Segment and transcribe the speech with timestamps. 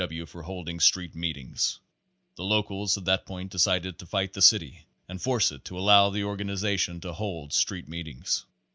[0.01, 0.25] W.
[0.25, 1.79] for holding street meetings.
[2.33, 6.09] The locals at that point decided to fight the city and force it to allow
[6.09, 8.45] the organization to hold street meetings.